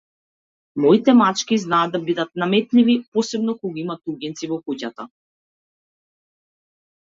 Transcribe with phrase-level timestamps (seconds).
[0.83, 5.07] Моите мачки знаат да бидат наметливи, посебно кога има туѓинци во куќата.